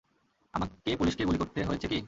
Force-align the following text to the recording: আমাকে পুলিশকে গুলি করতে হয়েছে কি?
আমাকে 0.53 0.91
পুলিশকে 0.97 1.23
গুলি 1.25 1.37
করতে 1.37 1.59
হয়েছে 1.63 1.87
কি? 1.87 1.99